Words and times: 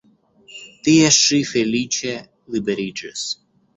Tie 0.87 1.11
ŝi 1.17 1.39
feliĉe 1.51 2.17
liberiĝis. 2.57 3.29